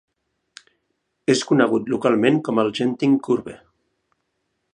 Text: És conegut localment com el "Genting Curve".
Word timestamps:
És 1.33 1.43
conegut 1.51 1.93
localment 1.95 2.41
com 2.49 2.63
el 2.65 2.73
"Genting 2.81 3.15
Curve". 3.29 3.59